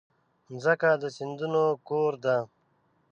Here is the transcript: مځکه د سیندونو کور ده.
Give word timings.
مځکه 0.51 0.89
د 1.01 1.03
سیندونو 1.17 1.63
کور 1.87 2.13
ده. 2.23 2.37